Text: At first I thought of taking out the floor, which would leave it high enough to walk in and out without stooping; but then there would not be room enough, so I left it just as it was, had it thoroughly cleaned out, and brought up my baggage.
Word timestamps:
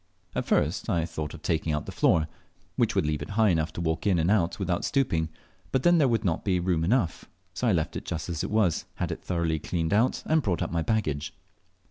At 0.33 0.45
first 0.47 0.89
I 0.89 1.05
thought 1.05 1.35
of 1.35 1.43
taking 1.43 1.73
out 1.73 1.85
the 1.85 1.91
floor, 1.91 2.27
which 2.75 2.95
would 2.95 3.05
leave 3.05 3.21
it 3.21 3.29
high 3.37 3.49
enough 3.49 3.71
to 3.73 3.81
walk 3.81 4.07
in 4.07 4.17
and 4.17 4.31
out 4.31 4.57
without 4.57 4.83
stooping; 4.83 5.29
but 5.71 5.83
then 5.83 5.99
there 5.99 6.07
would 6.07 6.25
not 6.25 6.43
be 6.43 6.59
room 6.59 6.83
enough, 6.83 7.29
so 7.53 7.67
I 7.67 7.71
left 7.71 7.95
it 7.95 8.03
just 8.05 8.27
as 8.27 8.43
it 8.43 8.49
was, 8.49 8.85
had 8.95 9.11
it 9.11 9.21
thoroughly 9.23 9.59
cleaned 9.59 9.93
out, 9.93 10.23
and 10.25 10.41
brought 10.41 10.63
up 10.63 10.71
my 10.71 10.81
baggage. 10.81 11.35